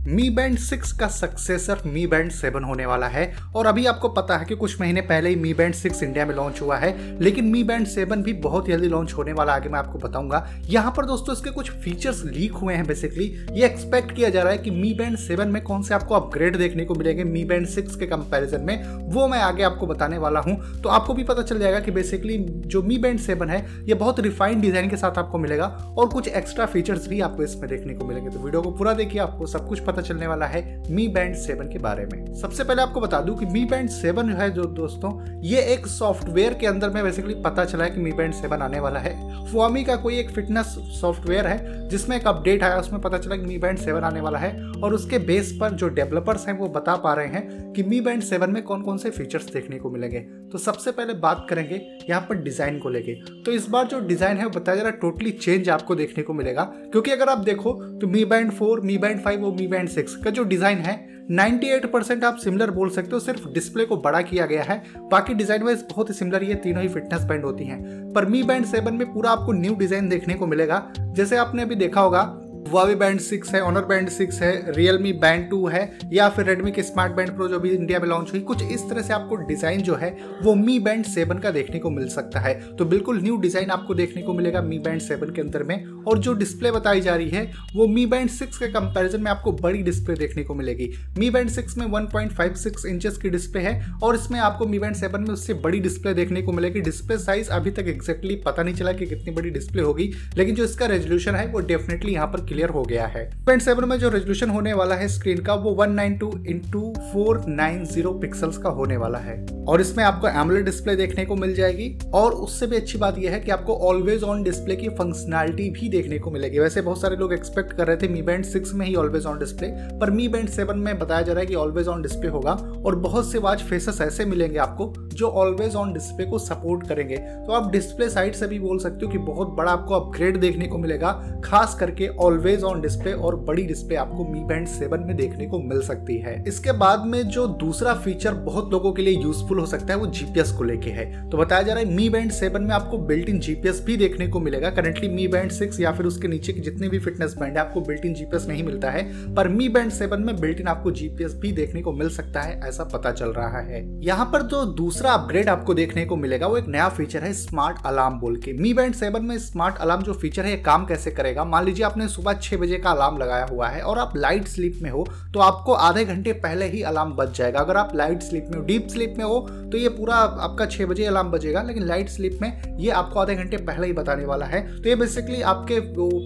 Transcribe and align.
मी 0.00 0.28
band 0.30 0.56
six 0.58 0.92
का 0.92 1.06
successor 1.06 1.80
Mi 1.86 2.06
band 2.06 2.30
seven 2.30 2.64
होने 2.64 2.84
वाला 2.86 3.06
है। 3.06 3.24
और 3.56 3.66
अभी 3.66 3.84
आपको 3.86 4.08
पता 4.08 4.36
है 4.36 4.44
कि 4.44 4.54
कुछ 4.56 4.80
महीने 4.80 5.00
पहले 5.00 5.28
ही 5.28 5.36
मी 5.36 5.52
बैंड 5.54 5.74
सिक्स 5.74 6.02
इंडिया 6.02 6.24
में 6.26 6.34
लॉन्च 6.34 6.60
हुआ 6.60 6.76
है, 6.76 7.18
लेकिन 7.20 7.44
मी 7.44 7.62
बैंड 7.64 7.86
सेवन 7.86 8.22
भी 8.22 8.32
बहुत 8.32 8.68
जल्दी 8.68 8.88
लॉन्च 8.88 9.12
होने 9.12 9.32
वाला 9.32 9.54
आगे 9.54 9.68
मैं 9.68 9.78
आपको 9.78 9.98
बताऊँगा। 9.98 10.46
यहाँ 10.66 10.92
पर 10.96 11.06
दोस्तों 11.06 11.34
इसके 11.34 11.50
कुछ 11.50 11.70
फीचर्स 11.72 12.24
लीक 12.26 12.52
हुए 12.52 12.74
हैं 12.74 12.86
बेसिकली 12.86 13.24
ये 13.52 13.66
एक्सपेक्ट 13.66 14.14
किया 14.16 14.28
जा 14.28 14.42
रहा 14.42 14.52
है 14.52 14.58
कि 14.58 14.70
मी 14.70 14.92
बैंड 14.94 15.16
सेवन 15.16 15.48
में 15.48 15.62
कौन 15.62 15.82
से 15.82 15.94
आपको 15.94 16.14
अपग्रेड 16.14 16.56
देखने 16.56 16.84
को 16.84 16.94
मिलेंगे 16.94 17.24
मी 17.24 17.44
बैंड 17.44 17.66
सिक्स 17.66 17.96
के 17.96 18.06
कंपेरिजन 18.06 18.64
में। 18.64 18.82
वो 19.10 19.28
मैं 19.28 19.40
आगे 19.40 19.62
आपको 19.62 19.86
बताने 19.86 20.18
वाला 20.18 20.40
हूँ। 20.40 20.56
तो 20.80 20.88
आपको 20.88 21.14
भी 21.14 21.24
पता 21.24 21.42
चल 21.42 21.58
जाएगा 21.58 21.80
कि 21.80 21.90
बेसिकली 21.90 22.38
जो 22.38 22.82
मी 22.82 22.98
बैंड 22.98 23.20
सेवन 23.20 23.50
है, 23.50 23.64
ये 23.84 23.94
बहुत 23.94 24.20
रिफाइंड 24.20 24.62
डिज़ाइन 24.62 24.90
के 24.90 24.96
साथ 24.96 25.18
आपको 25.18 25.38
मिलेगा 25.38 25.66
और 25.98 26.08
कुछ 26.08 26.28
एक्स्ट्रा 26.28 26.66
फीचर्स 26.66 27.08
भी 27.08 27.20
आपको 27.20 27.42
इसमें 27.42 27.68
देखने 27.70 27.94
को 27.94 28.04
मिलेंगे। 28.04 28.30
तो 28.30 28.40
वीडियो 28.40 28.62
को 28.62 28.70
पूरा 28.72 28.94
देखिए, 28.94 29.20
आपको 29.20 29.46
सब 29.48 29.68
कुछ 29.68 29.88
पता 29.92 30.02
चलने 30.02 30.26
वाला 30.26 30.46
है 30.46 30.62
मी 30.90 31.08
बैंड 31.08 31.34
सेवन 31.34 31.68
के 31.68 31.78
बारे 31.78 32.06
में। 32.06 32.34
सबसे 32.34 32.64
पहले 32.64 32.82
आपको 32.82 33.00
बता 33.00 33.20
दूँ 33.20 33.36
कि 33.38 33.46
मी 33.46 33.64
बैंड 33.64 33.88
सेवन 33.88 34.28
जो 34.30 34.36
है 34.36 34.50
जो 34.50 34.64
दोस्तों, 34.64 35.40
ये 35.40 35.60
एक 35.60 35.86
सॉफ्टवेयर 35.86 36.54
के 36.54 36.66
अंदर 36.66 36.90
में 36.90 37.02
बेसिकली 37.04 37.34
पता 37.34 37.64
चला 37.64 37.84
है 37.84 37.90
कि 37.90 38.00
मी 38.00 38.12
बैंड 38.12 38.34
सेवन 38.34 38.62
आने 38.62 38.80
वाला 38.80 39.00
है। 39.00 39.44
फॉमी 39.52 39.84
का 39.84 39.96
कोई 39.96 40.18
एक 40.18 40.30
फिटनेस 40.30 40.66
सॉफ्टवेयर 41.00 41.46
है 41.46 41.79
जिसमें 41.90 42.16
एक 42.16 42.26
अपडेट 42.26 42.62
आया, 42.62 42.76
उसमें 42.76 43.00
पता 43.02 43.18
चला 43.18 43.36
कि 43.36 43.42
मी 43.42 43.56
बैंड 43.58 43.78
सेवन 43.78 44.04
आने 44.04 44.20
वाला 44.20 44.38
है 44.38 44.50
और 44.74 44.94
उसके 44.94 45.18
बेस 45.20 45.52
पर 45.60 45.70
जो 45.72 45.88
डेवलपर्स 45.90 46.46
हैं, 46.48 46.56
वो 46.58 46.68
बता 46.68 46.94
पा 46.96 47.14
रहे 47.14 47.26
हैं 47.26 47.72
कि 47.72 47.82
मी 47.82 48.00
बैंड 48.00 48.22
सेवन 48.22 48.50
में 48.50 48.62
कौन 48.62 48.82
कौन 48.82 48.98
से 48.98 49.10
फीचर्स 49.10 49.52
देखने 49.52 49.78
को 49.78 49.90
मिलेंगे। 49.90 50.20
तो 50.52 50.58
सबसे 50.58 50.92
पहले 50.92 51.14
बात 51.16 51.46
करेंगे 51.50 51.80
यहाँ 52.10 52.20
पर 52.20 52.42
डिज़ाइन 52.42 52.78
को 52.78 52.88
लेके। 52.88 53.14
तो 53.42 53.52
इस 53.52 53.68
बार 53.68 53.86
जो 53.86 54.00
डिज़ाइन 54.00 54.36
है, 54.36 54.44
वो 54.44 54.50
बताया 54.50 54.76
जा 54.76 54.82
रहा 54.82 54.92
है 54.92 54.98
टोटली 55.00 55.30
चेंज 55.32 55.68
आपको 55.70 55.94
देखने 55.94 56.22
को 56.22 56.32
मिलेगा। 56.32 56.64
क्योंकि 56.64 57.10
अगर 57.10 57.28
आप 57.28 57.38
देखो 57.44 57.72
तो 58.00 58.06
Mi 58.06 58.24
band 58.24 58.50
four 58.50 58.80
Mi 58.80 58.98
band 58.98 59.20
five 59.20 59.44
और 59.44 59.52
मी 59.52 59.66
बैंड 59.66 59.88
सिक्स 59.88 60.16
का 60.16 60.30
जो 60.30 60.44
डिज़ाइन 60.44 60.78
है 60.78 60.98
98% 61.30 62.24
आप 62.24 62.36
सिमिलर 62.36 62.70
बोल 62.70 62.90
सकते 62.90 63.10
हो, 63.12 63.20
सिर्फ़ 63.20 63.48
डिस्प्ले 63.48 63.84
को 63.84 63.96
बड़ा 63.96 64.20
किया 64.20 64.46
गया 64.46 64.62
है। 64.62 64.82
बाकी 65.10 65.34
डिज़ाइन 65.34 65.62
वाइज 65.62 65.84
बहुत 65.90 66.08
ही 66.08 66.14
सिमिलर 66.14 66.42
ये 66.42 66.54
तीनों 66.54 66.82
ही 66.82 66.88
फिटनेस 66.88 67.22
बैंड 67.22 67.44
होती 67.44 67.64
हैं। 67.64 68.12
पर 68.12 68.24
मी 68.24 68.42
बैंड 68.42 68.64
सेवन 68.64 68.94
में 68.94 69.12
पूरा 69.12 69.30
आपको 69.30 69.52
न्यू 69.52 69.74
डिज़ाइन 69.74 70.08
देखने 70.08 70.34
को 70.34 70.46
मिलेगा। 70.46 70.92
जैसे 71.00 71.36
आपने 71.36 71.62
अभी 71.62 71.74
देखा 71.74 72.00
होगा 72.00 72.39
हुआवी 72.62 72.94
बैंड 72.94 73.20
सिक्स 73.20 73.54
है 73.54 73.60
ऑनर 73.62 73.84
बैंड 73.84 74.08
सिक्स 74.08 74.40
है 74.42 74.72
रियलमी 74.72 75.12
बैंड 75.12 75.48
टू 75.50 75.66
है, 75.66 75.80
या 76.12 76.28
फिर 76.28 76.44
रेडमी 76.46 76.70
के 76.72 76.82
स्मार्ट 76.82 77.12
बैंड 77.12 77.30
प्रो 77.36 77.46
जो 77.48 77.58
भी 77.60 77.70
इंडिया 77.70 77.98
में 78.00 78.06
लॉन्च 78.08 78.30
हुई, 78.32 78.40
कुछ 78.40 78.62
इस 78.62 78.88
तरह 78.90 79.02
से 79.02 79.12
आपको 79.12 79.36
डिज़ाइन 79.38 79.82
जो 79.82 79.94
है, 79.94 80.10
वो 80.42 80.54
मी 80.54 80.78
बैंड 80.78 81.04
सेवन 81.04 81.38
का 81.38 81.50
देखने 81.50 81.78
को 81.78 81.90
मिल 81.90 82.08
सकता 82.08 82.40
है। 82.40 82.54
तो 82.76 82.84
बिल्कुल 82.84 83.20
न्यू 83.22 83.36
डिज़ाइन 83.36 83.70
आपको 83.70 83.94
देखने 83.94 84.22
को 84.22 84.32
मिलेगा 84.34 84.62
मी 84.62 84.78
बैंड 84.78 85.00
सेवन 85.00 85.32
के 85.34 85.40
अंदर 85.40 85.62
में, 85.62 85.84
और 86.02 86.18
जो 86.18 86.34
डिस्प्ले 86.34 86.70
बताई 86.70 87.00
जा 87.00 87.14
रही 87.14 87.28
है, 87.28 87.44
वो 87.74 87.86
मी 87.86 88.04
बैंड 88.06 88.30
सिक्स 88.30 88.58
के 88.58 88.68
कंपेरिजन 88.68 89.20
में 89.20 89.30
आपको 89.30 89.52
बड़ी 89.52 89.82
डिस्प्ले 89.82 90.14
देखने 90.16 90.44
को 90.44 90.54
मिलेगी। 90.54 90.90
मी 91.18 91.30
बैंड 91.30 91.50
सिक्स 91.50 91.76
में 91.78 91.86
one 91.86 92.06
point 92.12 92.32
five 92.32 92.54
six 92.56 92.86
inches 92.86 93.16
की 93.16 93.30
डिस्प्ले 93.30 93.62
है, 93.62 93.74
और 94.02 94.14
इसमें 94.14 94.38
आपको 94.40 94.66
मी 94.66 94.78
बैंड 94.78 94.96
सेवन 94.96 95.22
में 95.22 95.30
उससे 95.30 95.54
बड़ी 95.56 95.80
डिस्प्ले 95.80 96.14
देखने 96.14 96.42
को 96.42 96.52
मिलेगी। 96.52 96.80
डिस्प्ले 96.82 97.18
साइज़ 97.18 97.50
अभी 97.50 97.70
तक 97.70 97.88
एक्जैक्टली 97.88 98.36
पता 98.46 98.62
नहीं 98.62 98.74
चला 98.74 98.92
कि 98.92 99.06
कितनी 99.06 99.34
बड़ी 99.34 99.50
डिस्प्ले 99.50 99.82
होगी, 99.82 100.12
लेकिन 100.36 100.54
जो 100.54 100.64
इसका 100.64 100.86
रेजोल्यूशन 100.86 101.34
है, 101.34 101.46
वो 101.46 101.60
डेफिनेटली 101.62 102.12
यहाँ 102.12 102.26
पर 102.26 102.48
क्लियर 102.50 102.68
हो 102.68 102.82
गया 102.82 103.06
है। 103.06 103.24
पॉइंट 103.46 103.62
सेवन 103.62 103.88
में 103.88 103.96
जो 103.98 104.08
रेजोल्यूशन 104.08 104.50
होने 104.50 104.72
वाला 104.72 104.94
है 104.94 105.08
स्क्रीन 105.08 105.38
का, 105.38 105.54
वो 105.54 105.70
one 105.70 105.92
nine 105.92 106.16
two 106.18 106.32
into 106.48 106.92
four 107.12 107.42
nine 107.48 107.84
zero 107.84 108.12
pixels 108.12 108.58
का 108.58 108.68
होने 108.70 108.96
वाला 108.96 109.18
है। 109.18 109.44
और 109.68 109.80
इसमें 109.80 110.04
आपको 110.04 110.28
एमलेट 110.28 110.64
डिस्प्ले 110.64 110.96
देखने 110.96 111.24
को 111.24 111.36
मिल 111.36 111.54
जाएगी। 111.54 111.98
और 112.14 112.32
उससे 112.32 112.66
भी 112.66 112.76
अच्छी 112.76 112.98
बात 112.98 113.18
यह 113.18 113.32
है 113.32 113.40
कि 113.40 113.50
आपको 113.50 113.76
ऑलवेज 113.88 114.22
ऑन 114.22 114.42
डिस्प्ले 114.42 114.76
की 114.76 114.88
फंक्शनैलिटी 114.88 115.68
भी 115.70 115.88
देखने 115.88 116.18
को 116.18 116.30
मिलेगी। 116.30 116.58
वैसे 116.58 116.80
बहुत 116.80 117.00
सारे 117.00 117.16
लोग 117.16 117.32
एक्सपेक्ट 117.32 117.72
कर 117.72 117.86
रहे 117.86 117.96
थे 117.96 118.08
मी 118.08 118.22
बैंड 118.22 118.44
सिक्स 118.44 118.74
में 118.74 118.86
ही 118.86 118.94
ऑलवेज 118.94 119.26
ऑन 119.26 119.38
डिस्प्ले 119.38 119.68
पर 119.98 120.10
मी 120.10 120.28
बैंड 120.28 120.48
सेवन 120.48 120.78
में 120.78 120.98
बताया 120.98 121.22
जा 121.22 121.32
रहा 121.32 121.40
है 121.40 121.46
कि 121.46 121.54
ऑलवेज 121.54 121.88
ऑन 121.88 122.02
डिस्प्ले 122.02 122.28
होगा। 122.28 122.52
और 122.86 122.96
बहुत 122.96 123.30
से 123.32 123.38
वाच 123.38 123.62
फेसेस 123.62 124.00
ऐसे 124.00 124.24
मिलेंगे 124.24 124.58
आपको, 124.58 124.92
जो 125.12 125.28
ऑलवेज 125.28 125.74
ऑन 125.74 125.92
डिस्प्ले 125.92 126.26
को 126.26 126.38
सपोर्ट 126.38 126.86
करेंगे। 126.88 127.16
तो 127.16 127.52
आप 127.52 127.70
डिस्प्ले 127.72 128.08
साइड 128.08 128.34
से 128.34 128.46
भी 128.46 128.58
बोल 128.58 128.78
सकते 128.78 129.06
हो 129.06 129.12
कि 129.12 129.18
बहुत 129.18 129.48
बड़ा 129.48 129.72
आपको 129.72 129.94
अपग्रेड 129.94 130.40
देखने 130.40 130.66
को 130.66 130.78
मिलेगा, 130.78 131.12
खास 131.44 131.74
करके 131.74 132.08
ऑलवेज 132.08 132.39
ऑन 132.64 132.80
डिस्प्ले 132.80 133.12
और 133.12 133.36
बड़ी 133.36 133.62
डिस्प्ले 133.62 133.96
आपको 133.96 134.24
मी 134.24 134.40
बैंड 134.44 134.66
सेवन 134.66 135.00
में 135.00 135.16
देखने 135.16 135.46
को 135.46 135.58
मिल 135.58 135.80
सकती 135.80 136.16
है। 136.18 136.44
इसके 136.48 136.72
बाद 136.72 137.04
में 137.06 137.22
जो 137.22 137.46
दूसरा 137.46 137.94
फीचर 137.94 138.34
बहुत 138.34 138.72
लोगों 138.72 138.92
के 138.92 139.02
लिए 139.02 139.18
यूजफुल 139.18 139.58
हो 139.58 139.66
सकता 139.66 139.86
है, 139.86 139.96
वो 139.96 140.06
जीपीएस 140.06 140.52
को 140.52 140.64
लेके 140.64 140.90
है। 140.90 141.28
तो 141.30 141.36
बताया 141.36 141.62
जा 141.62 141.72
रहा 141.72 141.82
है 141.82 141.94
मी 141.94 142.08
बैंड 142.08 142.30
सेवन 142.30 142.62
में 142.62 142.70
आपको 142.70 142.98
बिल्ट 142.98 143.28
इन 143.28 143.40
जीपीएस 143.40 143.82
भी 143.84 143.96
देखने 143.96 144.28
को 144.28 144.40
मिलेगा। 144.40 144.70
करंटली 144.70 145.08
मी 145.08 145.26
बैंड 145.28 145.50
सिक्स 145.50 145.80
या 145.80 145.92
फिर 145.92 146.06
उसके 146.06 146.28
नीचे 146.28 146.52
के 146.52 146.60
जितने 146.60 146.88
भी 146.88 146.98
फिटनेस 146.98 147.34
बैंड 147.40 147.52
है, 147.52 147.58
आपको 147.58 147.80
बिल्ट 147.80 148.04
इन 148.04 148.14
जीपीएस 148.14 148.46
नहीं 148.48 148.62
मिलता 148.62 148.90
है। 148.90 149.34
पर 149.34 149.48
मी 149.48 149.68
बैंड 149.68 149.90
सेवन 149.90 150.22
में 150.22 150.36
बिल्ट 150.36 150.60
इन 150.60 150.66
आपको 150.66 150.90
जीपीएस 150.90 151.34
भी 151.34 151.52
देखने 151.52 151.82
को 151.82 151.92
मिल 151.92 152.08
सकता 152.08 152.40
है, 152.40 152.60
ऐसा 152.68 152.84
पता 152.84 153.10
चल 153.12 153.28
रहा 153.28 153.58
है। 153.58 154.04
यहाँ 154.04 154.26
पर 154.26 154.42
जो 154.42 154.64
दूसरा 154.64 155.10
अपग्रेड 155.10 155.48
आपको 155.48 155.74
देखने 155.74 156.04
को 156.04 156.16
मिलेगा, 156.16 156.46
वो 156.46 156.56
एक 156.56 156.68
नया 156.68 156.88
फीचर 156.88 157.22
है 157.22 157.32
स्मार्ट 157.32 157.76
अलार्म 157.86 158.18
बोल 158.20 158.36
के। 158.36 158.52
मी 158.52 158.74
बैंड 158.74 158.94
सेवन 158.94 159.24
में 159.24 159.38
स्मार्ट 159.38 159.76
अलार्म 159.76 160.02
जो 160.02 160.12
फीचर 160.12 160.44
है 160.44 160.56
काम 160.56 160.86
कैसे 160.86 161.10
करेगा? 161.10 161.44
मान 161.44 161.64
लीजिए 161.64 161.84
आपने 161.84 162.08
सुबह 162.08 162.29
छह 162.34 162.56
बजे 162.56 162.78
का 162.78 162.90
अलार्म 162.90 163.18
लगाया 163.18 163.44
हुआ 163.46 163.68
है 163.68 163.80
और 163.82 163.98
आप 163.98 164.16
लाइट 164.16 164.48
स्लीप 164.48 164.78
में 164.82 164.90
हो 164.90 165.06
तो 165.34 165.40
आपको 165.40 165.72
आधे 165.72 166.04
घंटे 166.04 166.32
पहले 166.34 166.66
ही 166.66 166.82
अलार्म 166.82 167.10
बज 167.12 167.32
जाएगा। 167.34 167.60
अगर 167.60 167.76
आप 167.76 167.94
लाइट 167.96 168.22
स्लीप 168.22 168.46
में 168.50 168.58
हो, 168.58 168.64
डीप 168.64 168.88
स्लीप 168.88 169.14
में 169.18 169.24
हो 169.24 169.38
तो 169.72 169.78
ये 169.78 169.88
पूरा 169.90 170.14
आपका 170.14 170.66
छह 170.66 170.86
बजे 170.86 171.04
अलार्म 171.04 171.30
बजेगा, 171.30 171.62
लेकिन 171.62 171.86
लाइट 171.86 172.08
स्लीप 172.08 172.38
में 172.42 172.78
ये 172.78 172.90
आपको 172.92 173.20
आधे 173.20 173.34
घंटे 173.34 173.56
पहले 173.58 173.86
ही 173.86 173.92
बताने 173.92 174.24
वाला 174.24 174.46
है। 174.46 174.60
तो 174.72 174.88
ये 174.88 174.94
बेसिकली 174.96 175.40
आपके 175.44 175.80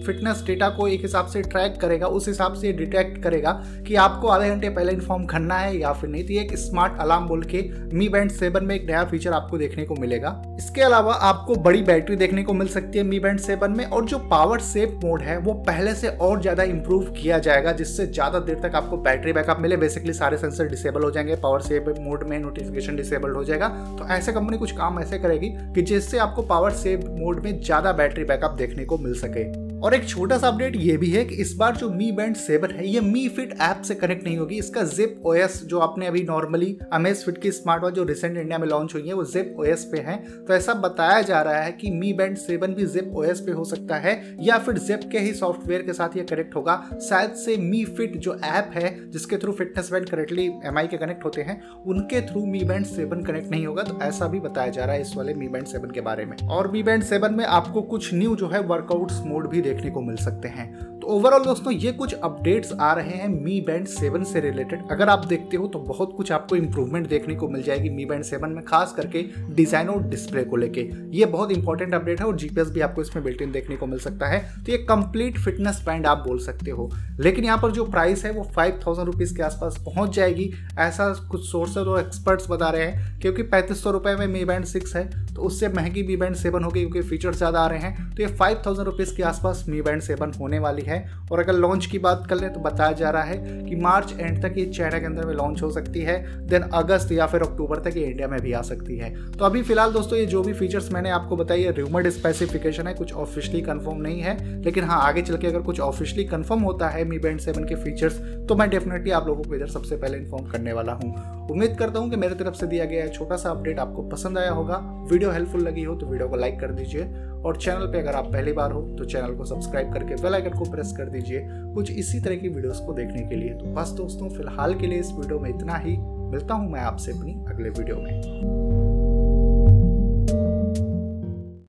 फिटनेस 0.05 0.43
डेटा 0.47 0.69
को 0.69 0.87
एक 0.87 1.01
हिसाब 1.01 1.27
से 1.27 1.41
ट्रैक 1.43 1.79
करेगा, 1.81 2.07
उस 2.07 2.27
हिसाब 2.27 2.53
से 2.53 2.71
डिटेक्ट 2.73 3.21
करेगा 3.23 3.51
कि 3.87 3.95
आपको 3.97 4.27
आधे 4.27 4.49
घंटे 4.49 4.69
पहले 4.69 4.93
इन्फॉर्म 4.93 5.25
करना 5.25 5.55
है 5.55 5.77
या 5.77 5.93
फिर 5.93 6.09
नहीं। 6.09 6.23
तो 6.23 6.33
ये 6.33 6.41
एक 6.41 6.55
स्मार्ट 6.57 6.99
अलार्म 7.01 7.27
बोल 7.27 7.43
के 7.45 7.61
मी 7.93 8.09
बैंड 8.09 8.31
सेवन 8.31 8.65
में 8.65 8.75
एक 8.75 8.85
नया 8.87 9.03
फीचर 9.05 9.33
आपको 9.33 9.57
देखने 9.57 9.83
को 9.85 9.95
मिलेगा। 9.95 10.41
इसके 10.57 10.81
अलावा 10.81 11.13
आपको 11.23 11.55
बड़ी 11.57 11.81
बैटरी 11.83 12.15
देखने 12.15 12.43
को 12.43 12.53
मिल 12.53 12.67
सकती 12.69 12.97
है 12.97 13.03
मी 13.03 13.19
बैंड 13.19 13.39
सेवन 13.39 13.71
में 13.71 13.85
और 13.85 14.05
जो 14.05 14.19
पावर 14.29 14.59
सेव 14.61 14.99
मोड 15.03 15.21
है, 15.21 15.37
वो 15.37 15.53
पहले 15.65 15.94
से 15.95 16.07
और 16.07 16.41
ज़्यादा 16.41 16.63
इंप्रूव 16.63 17.03
किया 17.11 17.37
जाएगा, 17.39 17.71
जिससे 17.71 18.05
ज़्यादा 18.07 18.39
देर 18.39 18.59
तक 18.59 18.75
आपको 18.75 18.97
बैटरी 18.97 19.33
बैकअप 19.33 19.59
मिले। 19.59 19.77
बेसिकली 19.77 20.13
सारे 20.13 20.37
सेंसर 20.37 20.67
डिसेबल 20.67 21.03
हो 21.03 21.11
जाएँगे 21.11 21.35
पावर 21.35 21.61
सेव 21.61 21.93
मोड 21.99 22.23
में 22.23 22.37
नोटिफिकेशन 22.39 22.95
डिसेबल 22.95 23.31
हो 23.31 23.43
जाएगा। 23.43 23.67
तो 23.99 24.07
ऐसे 24.07 24.33
कंपनी 24.33 24.57
कुछ 24.57 24.71
काम 24.71 24.99
ऐसे 24.99 25.19
करेगी 25.19 25.49
कि 25.75 25.81
जिससे 25.81 26.17
आपको 26.17 26.41
पावर 26.41 26.71
सेव 26.73 27.07
मोड 27.19 27.43
में 27.43 27.59
ज़्यादा 27.61 27.91
बैटरी 27.93 28.23
बैकअप 28.23 28.51
देखने 28.51 28.85
को 28.85 28.97
मिल 28.97 29.13
सके। 29.13 29.64
और 29.83 29.93
एक 29.93 30.07
छोटा 30.09 30.37
सा 30.37 30.47
अपडेट 30.47 30.75
ये 30.75 30.95
भी 30.97 31.09
है 31.11 31.23
कि 31.25 31.35
इस 31.35 31.53
बार 31.55 31.75
जो 31.75 31.89
मी 31.89 32.11
बैंड 32.11 32.35
सेवन 32.35 32.71
है, 32.71 32.87
ये 32.87 32.99
मी 32.99 33.27
फिट 33.29 33.53
ऐप 33.61 33.81
से 33.81 33.95
कनेक्ट 33.95 34.23
नहीं 34.23 34.37
होगी। 34.37 34.55
इसका 34.55 34.83
जिप 34.83 35.21
ओएस 35.25 35.61
जो 35.63 35.79
आपने 35.79 36.07
अभी 36.07 36.23
नॉर्मली 36.23 36.77
अमेज 36.93 37.23
फिट 37.25 37.37
की 37.37 37.51
स्मार्ट 37.51 37.83
वॉच 37.83 37.93
जो 37.93 38.03
रिसेंट 38.03 38.37
इंडिया 38.37 38.57
में 38.57 38.67
लॉन्च 38.67 38.93
हुई 38.93 39.07
है, 39.07 39.13
वो 39.13 39.23
जिप 39.23 39.55
ओएस 39.59 39.83
पे 39.83 39.97
है। 39.97 40.17
तो 40.45 40.53
ऐसा 40.53 40.73
बताया 40.73 41.21
जा 41.21 41.41
रहा 41.41 41.57
है 41.57 41.71
कि 41.71 41.91
मी 41.91 42.13
बैंड 42.13 42.37
सेवन 42.37 42.73
भी 42.73 42.85
जिप 42.85 43.11
ओएस 43.15 43.39
पे 43.39 43.51
हो 43.51 43.65
सकता 43.65 43.95
है, 43.95 44.35
या 44.41 44.57
फिर 44.57 44.77
जिप 44.77 45.09
के 45.11 45.19
ही 45.19 45.33
सॉफ्टवेयर 45.33 45.81
के 45.81 45.93
साथ 45.93 46.17
ये 46.17 46.23
कनेक्ट 46.23 46.55
होगा। 46.55 46.75
शायद 47.09 47.31
से 47.35 47.57
मी 47.57 47.83
फिट 47.87 48.17
जो 48.17 48.35
ऐप 48.35 48.71
है, 48.73 49.11
जिसके 49.11 49.37
थ्रू 49.37 49.51
फिटनेस 49.51 49.91
बैंड 49.91 50.09
करेक्टली 50.09 50.45
एम 50.45 50.81
के 50.81 50.97
कनेक्ट 50.97 51.25
होते 51.25 51.41
हैं, 51.41 51.61
उनके 51.85 52.21
through 52.21 52.45
Mi 52.45 52.63
band 52.63 52.85
seven 52.85 53.23
connect 53.23 53.51
नहीं 53.51 53.65
होगा। 53.65 53.83
तो 53.83 53.99
ऐसा 54.01 54.27
भी 54.27 54.39
बताया 54.39 54.71
जा 54.71 54.85
रहा 54.85 54.95
है 54.95 55.01
इस 55.01 55.15
वाले 55.15 55.33
मी 55.33 55.47
बैंड 55.47 55.65
सेवन 55.65 55.91
के 55.91 56.01
बारे 56.01 56.25
में। 56.25 56.37
और 56.47 56.71
मी 56.71 56.83
बैंड 56.83 57.03
सेवन 57.03 57.33
में 57.33 57.45
आपको 57.45 57.81
कुछ 57.81 58.13
न्यू 58.13 58.35
जो 58.35 58.47
है 58.47 58.61
वर्कआउट 58.63 59.11
मोड 59.25 59.49
भी 59.49 59.61
देखने 59.65 59.89
को 59.91 60.01
मिल 60.01 60.15
सकते 60.17 60.47
हैं। 60.47 60.73
तो 60.99 61.07
ओवरऑल 61.07 61.43
दोस्तों, 61.43 61.73
ये 61.73 61.91
कुछ 61.93 62.13
अपडेट्स 62.15 62.71
आ 62.73 62.91
रहे 62.93 63.11
हैं 63.11 63.27
मी 63.29 63.59
बैंड 63.61 63.85
सेवन 63.87 64.23
से 64.23 64.39
रिलेटेड 64.41 64.91
अगर 64.91 65.09
आप 65.09 65.25
देखते 65.25 65.57
हो 65.57 65.67
तो 65.67 65.79
बहुत 65.81 66.13
कुछ 66.17 66.31
आपको 66.31 66.55
इंप्रूवमेंट 66.55 67.07
देखने 67.07 67.35
को 67.35 67.47
मिल 67.49 67.63
जाएगी 67.63 67.89
मी 67.89 68.05
बैंड 68.05 68.23
सेवन 68.23 68.49
में, 68.49 68.63
खास 68.65 68.93
करके 68.93 69.23
डिज़ाइन 69.51 69.89
और 69.89 70.03
डिस्प्ले 70.05 70.43
को 70.43 70.55
लेके। 70.55 70.89
ये 71.11 71.25
बहुत 71.27 71.51
इंपॉर्टेंट 71.51 71.93
अपडेट 71.93 72.19
है 72.19 72.27
और 72.27 72.37
जीपीएस 72.37 72.69
भी 72.69 72.81
आपको 72.81 73.01
इसमें 73.01 73.23
बिल्ट 73.25 73.41
इन 73.41 73.51
देखने 73.51 73.75
को 73.75 73.85
मिल 73.85 73.99
सकता 73.99 74.27
है। 74.27 74.39
तो 74.55 74.71
ये 74.71 74.77
कंप्लीट 74.85 75.37
फिटनेस 75.39 75.83
बैंड 75.85 76.07
आप 76.07 76.23
बोल 76.27 76.39
सकते 76.39 76.71
हो। 76.71 76.89
लेकिन 77.19 77.45
यहाँ 77.45 77.57
पर 77.57 77.71
जो 77.71 77.85
प्राइस 77.87 78.25
है 78.25 78.31
वो 78.31 78.43
फाइव 78.55 78.79
थाउज़ेंड 78.85 79.13
के 79.27 79.43
आसपास 79.43 79.77
पहुँच 79.85 80.15
जाएगी, 80.15 80.51
ऐसा 80.79 81.13
कुछ 81.31 81.45
सोर्सेज 81.45 81.87
और 81.87 81.99
एक्सपर्ट्स 81.99 82.49
बता 82.49 82.69
रहे 82.69 82.83
हैं, 82.83 83.19
क्योंकि 83.21 83.43
पैंतीस 83.45 83.83
सौ 83.83 83.91
रुपये 83.91 84.15
में 84.15 84.27
मी 84.29 84.43
बैंड 84.45 84.65
सिक्स 84.65 84.95
है 84.95 85.05
तो 85.33 85.41
उससे 85.41 85.67
महँगी 85.69 86.03
मी 86.03 86.15
बैंड 86.17 86.35
सेवन 86.35 86.63
होगी 86.63 86.81
क्योंकि 86.81 87.01
फीचर्स 87.01 87.37
ज़्यादा 87.37 87.59
आ 87.59 87.67
रहे 87.67 87.79
हैं। 87.79 88.09
तो 88.11 88.23
ये 88.23 88.27
फाइव 88.29 88.61
थाउज़ेंड 88.65 88.93
के 89.07 89.23
आसपास 89.23 89.54
मी 89.69 89.81
बैंड 89.81 90.01
सेवन 90.01 90.31
होने 90.31 90.59
वाली 90.59 90.81
है। 90.81 91.03
और 91.31 91.39
अगर 91.39 91.53
लॉन्च 91.53 91.85
की 91.85 91.99
बात 91.99 92.25
कर 92.29 92.35
लें 92.35 92.51
तो 92.53 92.59
बताया 92.59 92.91
जा 92.93 93.09
रहा 93.09 93.23
है 93.23 93.37
कि 93.63 93.75
मार्च 93.75 94.13
एंड 94.13 94.41
तक 94.43 94.57
ये 94.57 94.65
चाइना 94.67 94.99
के 94.99 95.05
अंदर 95.05 95.25
में 95.25 95.33
लॉन्च 95.33 95.61
हो 95.61 95.69
सकती 95.71 96.01
है। 96.01 96.17
देन 96.47 96.61
अगस्त 96.73 97.11
या 97.11 97.25
फिर 97.25 97.41
अक्टूबर 97.41 97.79
तक 97.79 97.97
ये 97.97 98.03
इंडिया 98.03 98.27
में 98.27 98.39
भी 98.41 98.53
आ 98.53 98.61
सकती 98.63 98.97
है। 98.97 99.13
तो 99.31 99.45
अभी 99.45 99.61
फ़िलहाल 99.63 99.91
दोस्तों, 99.91 100.19
ये 100.19 100.25
जो 100.25 100.41
भी 100.43 100.53
फीचर्स 100.53 100.91
मैंने 100.91 101.09
आपको 101.11 101.35
बताई 101.35 101.63
है 101.63 101.71
रूमर्ड 101.73 102.09
स्पेसिफिकेशन 102.09 102.87
है, 102.87 102.93
कुछ 102.93 103.13
ऑफिशियली 103.15 103.61
कंफर्म 103.61 104.01
नहीं 104.01 104.21
है। 104.21 104.37
लेकिन 104.63 104.83
हाँ 104.83 105.01
आगे 105.01 105.21
चल 105.21 105.37
के 105.37 105.47
अगर 105.47 105.61
कुछ 105.61 105.79
ऑफिशियली 105.81 106.23
कंफर्म 106.27 106.61
होता 106.61 106.89
है 106.89 107.03
मी 107.05 107.19
बैंड 107.19 107.39
सेवन 107.39 107.63
के 107.63 107.75
फीचर्स 107.75 108.19
तो 108.47 108.55
मैं 108.55 108.69
डेफिनेटली 108.69 109.11
आप 109.11 109.27
लोगों 109.27 109.43
को 109.43 109.55
इधर 109.55 109.67
सबसे 109.67 109.95
पहले 109.95 110.17
इन्फॉर्म 110.17 110.47
करने 110.47 110.73
वाला 110.73 110.93
हूँ। 110.93 111.13
उम्मीद 111.51 111.75
करता 111.79 111.99
हूँ 111.99 112.09
कि 112.09 112.15
मेरे 112.15 112.35
तरफ़ 112.35 112.55
से 112.55 112.67
दिया 112.67 112.85
गया 112.85 113.07
छोटा 113.07 113.35
सा 113.35 113.49
अपडेट 113.49 113.79
आपको 113.79 114.01
पसंद 114.09 114.37
आया 114.37 114.51
होगा। 114.51 114.77
वीडियो 115.11 115.31
हेल्पफुल 115.31 115.61
लगी 115.61 115.83
हो 115.83 115.95
तो 115.95 116.05
वीडियो 116.05 116.27
को 116.29 116.35
लाइक 116.35 116.59
कर 116.59 116.71
दीजिए। 116.71 117.03
और 117.45 117.57
चैनल 117.57 117.85
पे 117.85 117.99
अगर 117.99 118.15
आप 118.15 118.31
पहली 118.33 118.51
बार 118.53 118.71
हो 118.71 118.81
तो 118.97 119.05
चैनल 119.05 119.35
को 119.35 119.45
सब्सक्राइब 119.45 119.93
करके 119.93 120.15
बेल 120.15 120.33
आइकन 120.33 120.57
को 120.59 120.71
प्रेस 120.71 120.93
कर 120.97 121.09
दीजिए 121.09 121.41
कुछ 121.73 121.91
इसी 121.91 122.19
तरह 122.19 122.35
की 122.35 122.49
वीडियोस 122.49 122.79
को 122.79 122.93
देखने 122.93 123.21
के 123.21 123.35
लिए। 123.35 123.53
तो 123.53 123.73
बस 123.73 123.89
दोस्तों, 123.89 124.29
फ़िलहाल 124.29 124.73
के 124.73 124.87
लिए 124.87 124.99
इस 124.99 125.11
वीडियो 125.11 125.39
में 125.39 125.49
इतना 125.49 125.77
ही। 125.77 125.97
मिलता 126.31 126.53
हूँ 126.53 126.71
मैं 126.71 126.81
आपसे 126.81 127.11
अपनी 127.11 127.33
अगले 127.47 127.69
वीडियो 127.69 127.97
में। 127.97 128.94